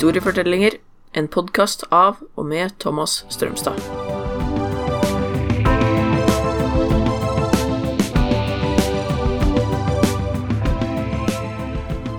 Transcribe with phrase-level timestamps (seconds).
[0.00, 0.72] Historiefortellinger,
[1.12, 3.76] en podkast av og med Thomas Strømstad.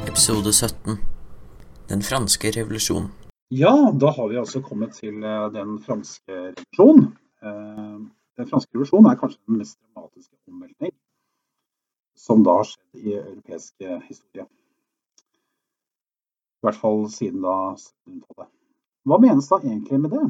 [0.05, 0.99] Episode 17
[1.89, 3.09] Den franske revolusjon.
[3.49, 7.05] Ja, da har vi altså kommet til eh, den franske revolusjon.
[7.41, 7.99] Eh,
[8.37, 10.93] Den franske revolusjon er kanskje den mest dramatiske omveltning
[12.13, 14.45] som da har skjedd i europeisk eh, historie.
[16.61, 18.49] I hvert fall siden da 1700-tallet.
[19.09, 20.25] Hva menes da egentlig med det?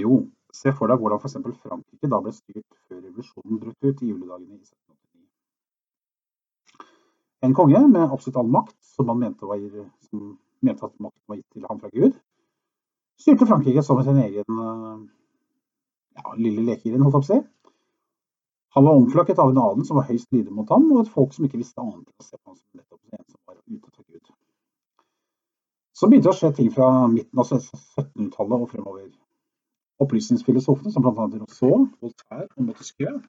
[0.00, 0.22] Jo,
[0.56, 1.36] se for deg hvordan f.eks.
[1.60, 5.26] Frankrike da ble styrt før revolusjonen brøt ut i juledagene i 1789.
[7.44, 9.60] En konge med absolutt all makt, som man mente, var,
[10.08, 12.16] som mente at makten var gitt til ham fra Gud,
[13.20, 14.62] styrte Frankrike som sin egen
[16.16, 17.40] ja, lille lekegrind, holdt jeg på å si.
[18.74, 21.34] Han var omflakket av en adel som var høyst lydig mot ham, og et folk
[21.36, 23.90] som ikke visste annet enn å se på ham som nettopp en som var ute
[23.90, 24.30] fra Gud.
[25.92, 29.10] Så begynte det å skje ting fra midten av 1700-tallet og fremover.
[30.02, 31.28] Opplysningsfilosofene, som bl.a.
[31.36, 33.20] Rousseau, Voltaire og Montesquieu,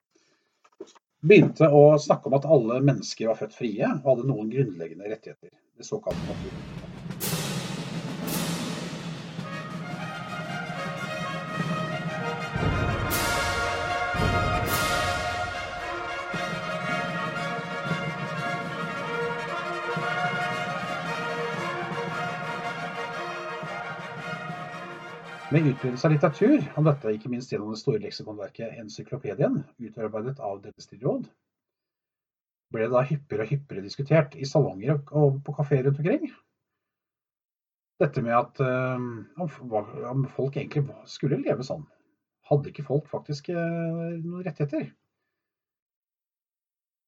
[1.28, 5.52] begynte å snakke om at alle mennesker var født frie og hadde noen grunnleggende rettigheter.
[5.76, 6.93] Det såkalte naturretten.
[25.54, 30.64] Med utbredelse av litteratur, om dette ikke minst gjennom det store leksikonverket Encyklopedien, utarbeidet av
[30.66, 31.28] Råd,
[32.74, 36.26] ble det da hyppigere og hyppigere diskutert i salonger og på kafeer rundt omkring.
[38.02, 41.86] Dette med at um, om folk egentlig skulle leve sånn.
[42.50, 44.90] Hadde ikke folk faktisk uh, noen rettigheter?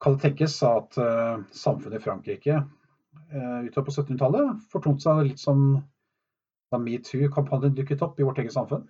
[0.06, 2.62] Kan det tenkes at uh, samfunnet i Frankrike
[3.26, 5.80] utover på 1700-tallet fortonte seg litt som
[6.76, 8.86] da metoo-kampanjen dukket opp i vårt eget samfunn.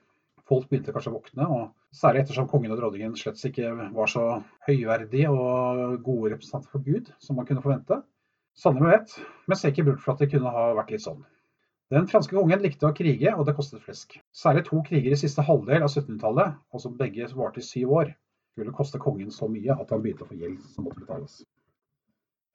[0.46, 4.26] Folk begynte kanskje å våkne, og særlig ettersom kongen og dronningen slett ikke var så
[4.68, 7.98] høyverdige og gode representanter for Gud som man kunne forvente.
[8.56, 9.16] Sanne med vet,
[9.50, 11.24] men ser ikke bort fra at det kunne ha vært litt sånn.
[11.94, 14.16] Den franske kongen likte å krige, og det kostet flesk.
[14.34, 18.14] Særlig to kriger i siste halvdel av 1700-tallet, og som begge varte i syv år,
[18.56, 21.42] skulle koste kongen så mye at han begynte å få gjeld som måtte betales.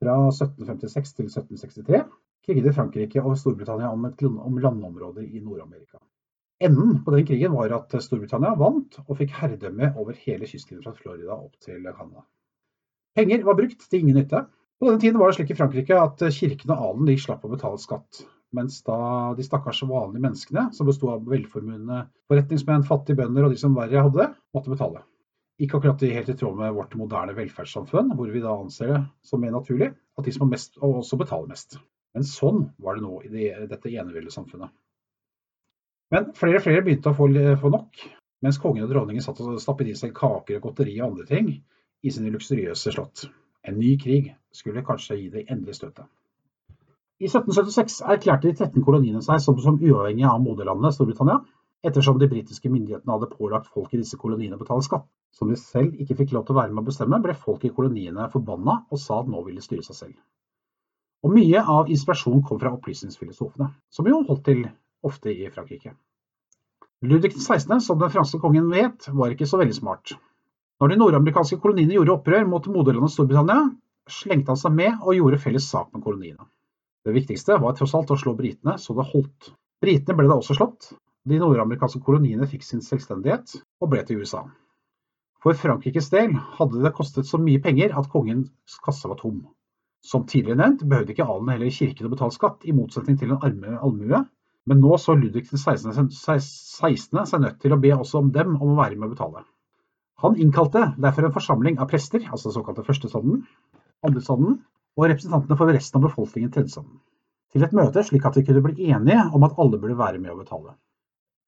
[0.01, 2.01] Fra 1756 til 1763
[2.47, 6.01] kriget Frankrike og Storbritannia om, et, om landområder i Nord-Amerika.
[6.61, 10.93] Enden på den krigen var at Storbritannia vant og fikk herredømme over hele kystlinjen fra
[10.97, 12.27] Florida opp til Canada.
[13.17, 14.45] Penger var brukt til ingen nytte.
[14.81, 17.81] På denne tiden var det slik i Frankrike at kirken og adelen slapp å betale
[17.81, 18.23] skatt,
[18.57, 18.99] mens da
[19.37, 24.05] de stakkars vanlige menneskene, som bestod av velformuende forretningsmenn, fattige bønder og de som verre
[24.07, 25.05] hadde, måtte betale.
[25.61, 29.43] Ikke akkurat helt i tråd med vårt moderne velferdssamfunn, hvor vi da anser det som
[29.45, 31.77] mer naturlig at de som har mest, også betaler mest.
[32.17, 34.73] Men sånn var det nå i det, dette eneveldesamfunnet.
[36.11, 37.29] Men flere og flere begynte å få,
[37.71, 38.01] nok,
[38.43, 41.53] mens kongen og dronningen satt og stappet i seg kaker og godteri og andre ting
[42.03, 43.29] i sine luksuriøse slott.
[43.63, 46.09] En ny krig skulle kanskje gi det endelige støtet.
[47.21, 51.39] I 1776 erklærte de 13 koloniene seg som, som uavhengige av moderlandet Storbritannia,
[51.85, 55.07] ettersom de britiske myndighetene hadde pålagt folk i disse koloniene å betale skatt.
[55.37, 57.73] Som de selv ikke fikk lov til å være med å bestemme, ble folk i
[57.77, 60.17] koloniene forbanna og sa at nå ville styre seg selv.
[61.21, 64.63] Og mye av inspirasjonen kom fra opplysningsfilosofene, som jo holdt til
[65.05, 65.93] ofte i Frankrike.
[67.05, 70.15] Ludvig 16., som den franske kongen vet, var ikke så veldig smart.
[70.81, 73.69] Når de nordamerikanske koloniene gjorde opprør mot moderlandet Storbritannia,
[74.09, 76.49] slengte han seg med og gjorde felles sak med koloniene.
[77.05, 79.53] Det viktigste var tross alt å slå britene så det holdt.
[79.81, 80.91] Britene ble da også slått.
[81.29, 84.47] De nordamerikanske koloniene fikk sin selvstendighet og ble til USA.
[85.41, 89.45] For Frankrikes del hadde det kostet så mye penger at kongens kasse var tom.
[90.01, 93.41] Som tidligere nevnt behøvde ikke adelen heller kirken å betale skatt, i motsetning til en
[93.77, 94.23] allmue,
[94.71, 95.93] men nå så Ludvig 16.
[96.17, 97.21] 16.
[97.27, 99.45] seg nødt til å be også om dem om å være med å betale.
[100.25, 103.45] Han innkalte derfor en forsamling av prester, altså såkalte førstestanden,
[104.07, 104.59] andrestanden,
[104.99, 106.99] og representantene for resten av befolkningen tredjestanden,
[107.53, 110.35] til et møte slik at de kunne bli enige om at alle burde være med
[110.35, 110.75] å betale.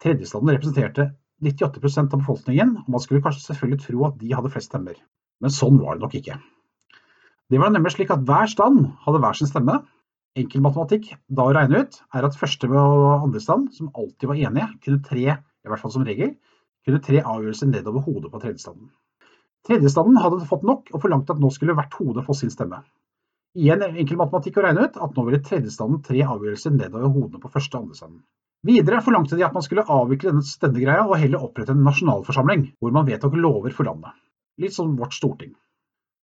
[0.03, 1.11] Tredjestanden representerte
[1.43, 4.97] 98% av befolkningen, og man skulle kanskje selvfølgelig tro at de hadde flest stemmer,
[5.43, 6.39] men sånn var det nok ikke.
[7.53, 9.83] Det var nemlig slik at hver stand hadde hver sin stemme.
[10.41, 14.39] Enkel matematikk da å regne ut er at første og andre stand, som alltid var
[14.41, 16.31] enige, kunne tre, i hvert fall som regel,
[16.87, 18.89] kunne tre avgjørelser nedover hodet på tredjestanden.
[19.69, 22.81] Tredjestanden hadde fått nok og forlangte at nå skulle hvert hode få sin stemme.
[23.61, 27.51] Igjen enkel matematikk å regne ut at nå ville tredjestanden tre avgjørelser nedover hodene på
[27.53, 28.23] første og andre standen.
[28.65, 32.97] Videre forlangte de at man skulle avvikle denne stendegreia og heller opprette en nasjonalforsamling, hvor
[32.97, 34.17] man vedtok lover for landet.
[34.63, 35.53] Litt som vårt storting.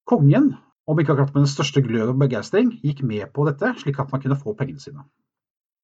[0.07, 0.53] Kongen
[0.87, 4.11] om ikke akkurat med den største glød og begeistring, gikk med på dette slik at
[4.13, 5.03] man kunne få pengene sine.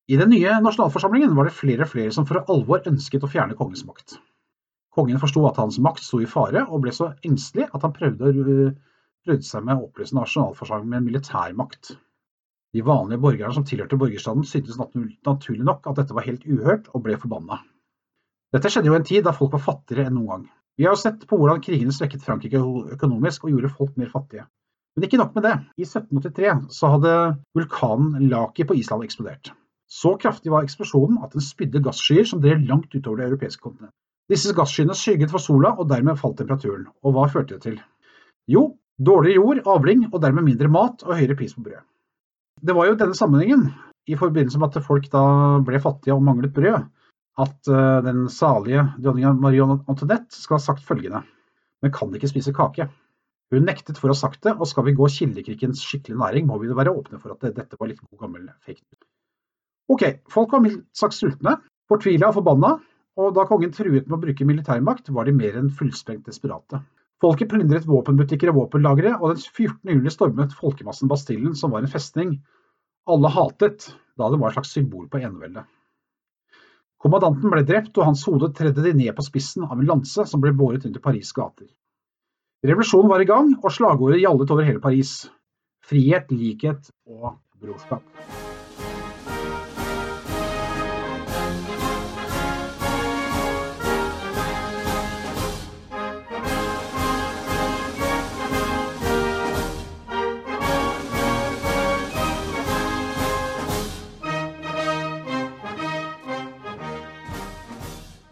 [0.07, 3.55] I den nye nasjonalforsamlingen var det flere og flere som for alvor ønsket å fjerne
[3.59, 4.17] kongens makt.
[4.95, 8.33] Kongen forsto at hans makt sto i fare, og ble så engstelig at han prøvde,
[9.25, 11.95] prøvde seg med å oppløse nasjonalforsamlingen med militærmakt.
[12.73, 17.05] De vanlige borgerne som tilhørte borgerstanden syntes naturlig nok at dette var helt uhørt, og
[17.05, 17.61] ble forbanna.
[18.53, 20.44] Dette skjedde jo i en tid da folk var fattigere enn noen gang.
[20.77, 22.61] Vi har jo sett på hvordan krigene svekket Frankrike
[22.95, 24.45] økonomisk og gjorde folk mer fattige.
[24.93, 25.55] Men ikke nok med det.
[25.81, 27.13] I 1783 så hadde
[27.57, 29.51] vulkanen Laki på Island eksplodert.
[29.89, 33.97] Så kraftig var eksplosjonen at den spydde gasskyer som drev langt utover det europeiske kontinentet.
[34.31, 36.87] Disse gasskyene skygget for sola, og dermed falt temperaturen.
[37.03, 37.81] Og hva førte det til?
[38.49, 41.83] Jo, dårligere jord, avling, og dermed mindre mat og høyere pris på brød.
[42.63, 43.67] Det var jo denne sammenhengen,
[44.07, 45.23] i forbindelse med at folk da
[45.65, 46.87] ble fattige og manglet brød,
[47.43, 51.23] at eh, den salige dronninga Marie Antoinette skal ha sagt følgende
[51.81, 52.87] Men kan ikke spise kake.
[53.53, 56.57] Hun nektet for å ha sagt det, og skal vi gå kildekrikkens skikkelige næring, må
[56.61, 59.05] vi være åpne for at dette var litt god gammel fake news.
[59.94, 61.57] Ok, folk var mildt sagt sultne,
[61.91, 62.73] fortvila og forbanna,
[63.19, 66.81] og da kongen truet med å bruke militærmakt, var de mer enn fullsprengt desperate.
[67.21, 69.94] Folket plyndret våpenbutikker og våpenlagre, og den 14.
[69.94, 72.33] juli stormet folkemassen Bastillen, som var en festning
[73.05, 75.67] alle hatet, da det var et slags symbol på eneveldet.
[77.03, 80.41] Kommandanten ble drept, og hans hode tredde de ned på spissen av en lanse som
[80.44, 81.67] ble båret rundt i Paris' gater.
[82.63, 85.10] Revolusjonen var i gang, og slagordet gjallet over hele Paris.
[85.83, 88.06] Frihet, likhet og brorskap.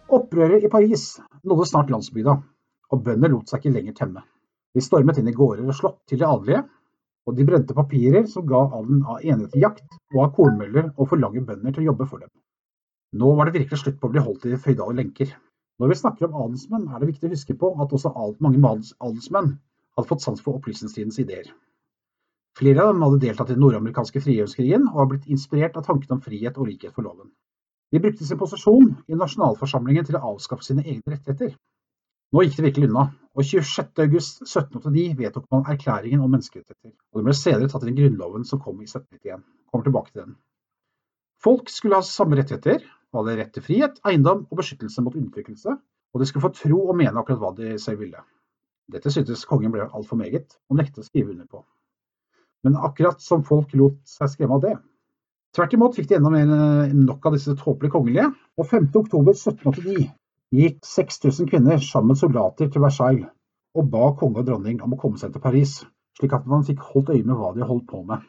[0.08, 2.40] Opprøret i Paris nådde snart landsbygda,
[2.92, 4.24] og bønder lot seg ikke lenger temme.
[4.76, 6.64] De stormet inn i gårder og slått til de adelige,
[7.28, 11.10] og de brente papirer som ga adelen av enighet til jakt og av kornmøller og
[11.12, 12.32] forlange bønder til å jobbe for dem.
[13.22, 15.34] Nå var det virkelig slutt på å bli holdt i føydale lenker.
[15.82, 19.54] Når vi snakker om adelsmenn, er det viktig å huske på at også mange adelsmenn
[19.98, 21.52] hadde fått sans for opplysningstidens ideer.
[22.60, 26.18] Flere av dem hadde deltatt i den nordamerikanske frigjøringskrigen og har blitt inspirert av tanken
[26.18, 27.32] om frihet og likhet for loven.
[27.92, 31.56] De brukte sin posisjon i nasjonalforsamlingen til å avskaffe sine egne rettigheter.
[32.32, 37.36] Nå gikk det virkelig unna, og 26.8.1789 vedtok man erklæringen om menneskerettigheter, og den ble
[37.36, 39.44] senere tatt inn i grunnloven som kom i 1791.
[39.72, 40.38] Kommer tilbake til den.
[41.44, 42.86] Folk skulle ha samme rettigheter,
[43.16, 45.76] hadde rett til frihet, eiendom og beskyttelse mot undertrykkelse,
[46.12, 48.24] og de skulle få tro og mene akkurat hva de selv ville.
[48.92, 51.66] Dette syntes kongen ble altfor meget, og nektet å skrive under på.
[52.64, 54.78] Men akkurat som folk lot seg skremme av det,
[55.52, 56.52] Tvert imot fikk de enda mer
[56.88, 60.06] enn nok av disse tåpelige kongelige, og 5.10.1789
[60.52, 63.30] gikk 6000 kvinner sammen med soldater til Versailles
[63.78, 65.78] og ba konge og dronning om å komme seg til Paris,
[66.20, 68.20] slik at man fikk holdt øye med hva de holdt på med.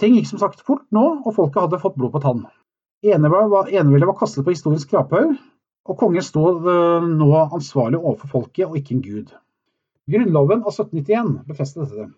[0.00, 2.42] Ting gikk som sagt fort nå, og folket hadde fått blod på tann.
[3.06, 5.36] Eneveldet var kastet på historiens skraphaug,
[5.84, 9.34] og kongen stod eh, nå ansvarlig overfor folket og ikke en gud.
[10.10, 12.08] Grunnloven av 1791 befestet dette.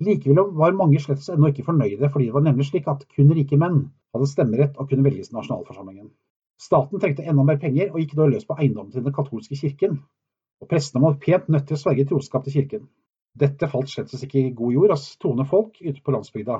[0.00, 3.58] Likevel var mange slett ennå ikke fornøyde, fordi det var nemlig slik at kun rike
[3.60, 3.82] menn
[4.14, 6.08] hadde stemmerett og kunne velges til nasjonalforsamlingen.
[6.60, 10.00] Staten trengte enda mer penger, og gikk da løs på eiendommen til den katolske kirken.
[10.60, 12.88] Og prestene var pent nødt til å sverge troskap til kirken.
[13.40, 16.58] Dette falt slett ikke i god jord hos troende folk ute på landsbygda.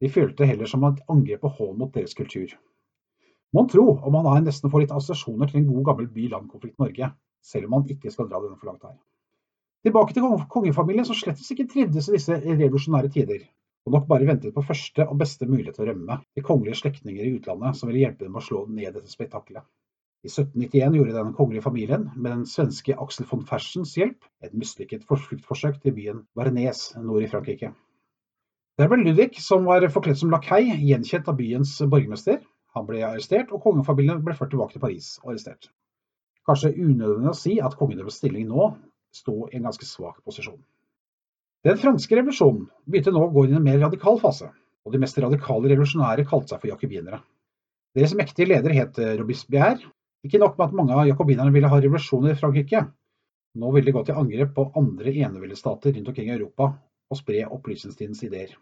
[0.00, 2.54] De følte heller som et angrep og hån mot deres kultur.
[3.54, 7.10] Mon tro om man her nesten får litt assosiasjoner til en god gammel by-land-konflikt Norge,
[7.44, 8.96] selv om man ikke skal dra denne for langt her.
[9.84, 13.44] Tilbake til kongefamilien, som slett ikke trivdes i disse revolusjonære tider,
[13.84, 17.24] og nok bare ventet på første og beste mulighet til å rømme til kongelige slektninger
[17.24, 19.64] i utlandet som ville hjelpe dem å slå ned dette spetakkelet.
[20.24, 25.04] I 1791 gjorde den kongelige familien, med den svenske Axel von Fersens hjelp, et mislykket
[25.04, 27.74] fluktforsøk til byen Varenes nord i Frankrike.
[28.80, 32.40] Der ble Ludvig, som var forkledd som lakei, gjenkjent av byens borgermester.
[32.74, 35.68] Han ble arrestert, og kongefamilien ble ført tilbake til Paris og arrestert.
[36.48, 38.72] Kanskje unødvendig å si at kongens stilling nå
[39.14, 40.58] sto i en ganske svak posisjon.
[41.64, 44.50] Den franske revolusjonen begynte nå å gå inn i en mer radikal fase,
[44.84, 47.22] og de mest radikale revolusjonære kalte seg for jakobinere.
[47.96, 49.78] Deres mektige leder het Robespierre.
[50.24, 52.82] Ikke nok med at mange av jakobinerne ville ha revolusjoner i Frankrike,
[53.60, 56.68] nå ville de gå til angrep på andre eneveldsstater rundt omkring i Europa
[57.12, 58.52] og spre opplysningstidens ideer.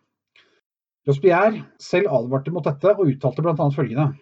[1.07, 3.69] Robespierre selv advarte mot dette og uttalte bl.a.
[3.75, 4.13] følgende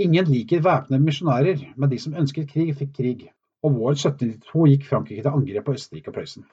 [0.00, 3.26] Ingen liker væpnede misjonærer, men de som ønsket krig, fikk krig
[3.66, 6.46] og våren 1792 gikk Frankrike til angrep på Østerrike og Prøysen.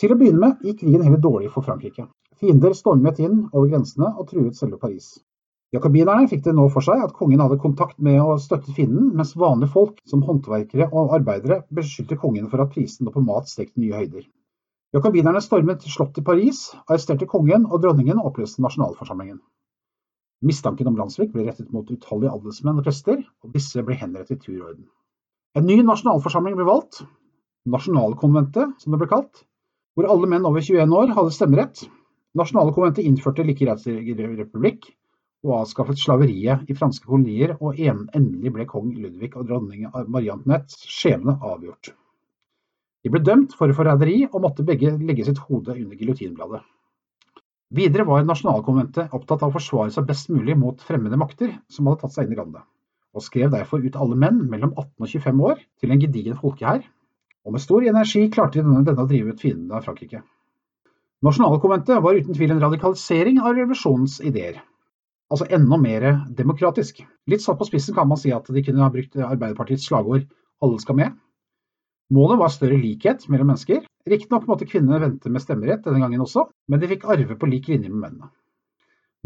[0.00, 2.06] Til å begynne med gikk krigen heller dårlig for Frankrike.
[2.40, 5.10] Fiender stormet inn over grensene og truet selve Paris.
[5.76, 9.34] Jakobinerne fikk det nå for seg at kongen hadde kontakt med å støtte fienden, mens
[9.38, 14.00] vanlige folk, som håndverkere og arbeidere, beskyldte kongen for at prisene på mat steg nye
[14.00, 14.24] høyder.
[14.96, 19.38] Jakobinerne stormet slottet i Paris, arresterte kongen og dronningen og oppløste nasjonalforsamlingen.
[20.48, 24.48] Mistanken om landssvik ble rettet mot utallige adelsmenn og prester, og disse ble henrettet i
[24.48, 24.88] turorden.
[25.54, 27.04] En ny nasjonalforsamling ble valgt,
[27.68, 29.42] Nasjonalkonventet som det ble kalt,
[30.00, 31.82] hvor alle menn over 21 år hadde stemmerett.
[32.38, 34.86] Nasjonalkonventet innførte likerettsrepublikk
[35.44, 40.84] og avskaffet slaveriet i franske kolonier, og endelig ble kong Ludvig og dronning Marie Antoinettes
[40.88, 41.92] skjebne avgjort.
[43.04, 46.62] De ble dømt for forræderi og måtte begge legge sitt hode under giljotinbladet.
[47.76, 52.02] Videre var Nasjonalkonventet opptatt av å forsvare seg best mulig mot fremmede makter som hadde
[52.04, 52.64] tatt seg inn i landet,
[53.16, 56.88] og skrev derfor ut alle menn mellom 18 og 25 år til en gedigen folkehær,
[57.46, 60.22] og med stor energi klarte denne, denne å drive ut fiendene av Frankrike.
[61.24, 64.60] Nasjonalkonventet var uten tvil en radikalisering av revolusjonens ideer,
[65.28, 66.06] altså enda mer
[66.36, 67.02] demokratisk.
[67.28, 70.24] Litt satt på spissen kan man si at de kunne ha brukt Arbeiderpartiets slagord
[70.60, 71.16] 'alle skal med'.
[72.10, 73.84] Målet var større likhet mellom mennesker.
[74.08, 77.68] Riktignok måtte kvinnene vente med stemmerett denne gangen også, men de fikk arve på lik
[77.68, 78.30] linje med mennene.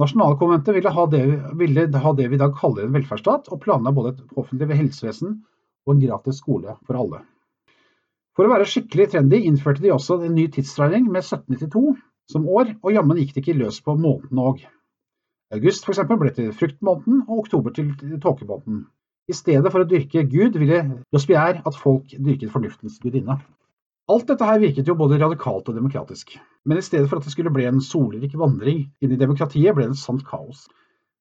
[0.02, 1.22] Nasjonalkonventet ville ha, det,
[1.54, 5.38] ville ha det vi i dag kaller en velferdsstat, og planla både et offentlig helsevesen
[5.86, 7.22] og en gratis skole for alle.
[8.34, 11.94] For å være skikkelig trendy innførte de også en ny tidsregning med 1792
[12.32, 14.64] som år, og jammen gikk det ikke løs på månedene òg.
[15.54, 16.02] August f.eks.
[16.08, 18.86] ble til fruktmåneden, og oktober til tåkemåneden.
[19.30, 20.80] I stedet for å dyrke Gud ville
[21.14, 23.38] Jospierre at folk dyrket fornuftens gudinne.
[24.10, 26.34] Alt dette her virket jo både radikalt og demokratisk,
[26.68, 29.86] men i stedet for at det skulle bli en solrik vandring inn i demokratiet, ble
[29.86, 30.66] det et sant kaos.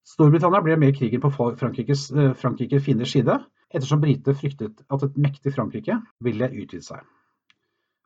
[0.04, 3.38] Storbritannia ble med i krigen på Frankrikes, eh, Frankrike fienders side,
[3.74, 7.04] ettersom britene fryktet at et mektig Frankrike ville utvide seg.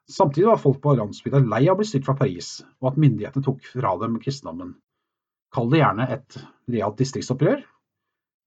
[0.07, 3.43] Samtidig var folk på landsbygda lei av å bli styrt fra Paris, og at myndighetene
[3.43, 4.77] tok fra dem kristendommen.
[5.51, 6.38] Kall det gjerne et
[6.71, 7.65] realt distriktsopprør,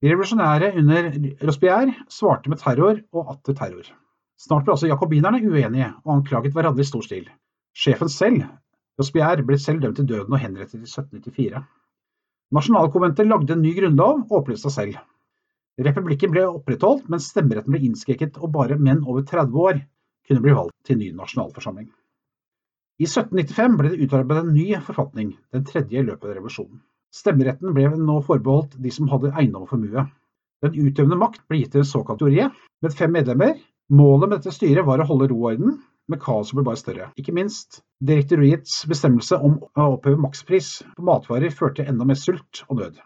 [0.01, 1.11] de revolusjonære under
[1.45, 3.85] Rospierre svarte med terror og atter terror.
[4.41, 7.27] Snart ble også jakobinerne uenige og anklaget hverandre i stor stil.
[7.77, 8.47] Sjefen selv,
[8.97, 11.61] Rospierre, ble selv dømt til døden og henrettet i 1794.
[12.57, 14.97] Nasjonalkonventet lagde en ny grunnlov og oppløste seg selv.
[15.81, 19.81] Republikken ble opprettholdt, men stemmeretten ble innskrenket, og bare menn over 30 år
[20.27, 21.89] kunne bli valgt til ny nasjonalforsamling.
[23.01, 26.81] I 1795 ble det utarbeidet en ny forfatning, den tredje i løpet av revolusjonen.
[27.11, 30.05] Stemmeretten ble nå forbeholdt de som hadde eiendom og formue.
[30.61, 33.57] Den utøvende makt ble gitt til en såkalt jury med fem medlemmer.
[33.91, 37.09] Målet med dette styret var å holde ro og orden, men kaoset ble bare større.
[37.19, 42.79] Ikke minst direktoriets bestemmelse om å oppheve makspris på matvarer førte enda mer sult og
[42.83, 43.01] nød.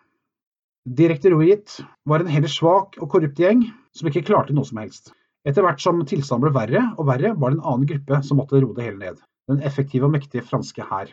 [0.85, 3.63] Direktoriet var en heller svak og korrupt gjeng
[3.97, 5.09] som ikke klarte noe som helst.
[5.45, 8.59] Etter hvert som tilstanden ble verre og verre, var det en annen gruppe som måtte
[8.61, 9.23] roe det hele ned.
[9.49, 11.09] Den effektive og mektige franske hær.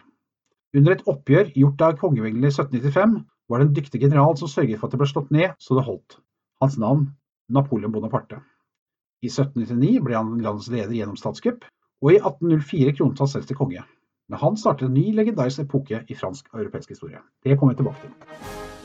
[0.76, 3.16] Under et oppgjør gjort av kongeviglene i 1795
[3.48, 5.86] var det en dyktig general som sørget for at det ble slått ned så det
[5.88, 6.18] holdt.
[6.60, 7.08] Hans navn
[7.52, 8.42] Napoleon Bonaparte.
[9.24, 11.64] I 1799 ble han landets leder gjennom statskupp,
[12.04, 13.84] og i 1804 kronet han selv til konge.
[14.28, 17.24] Men han startet en ny legendarisk epoke i fransk og europeisk historie.
[17.44, 18.81] Det kommer vi tilbake til.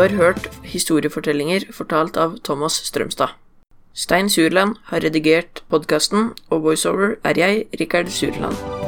[0.00, 3.36] Du har hørt historiefortellinger fortalt av Thomas Strømstad.
[3.92, 8.79] Stein Surland har redigert podkasten, og voiceover er jeg, Rikard Surland.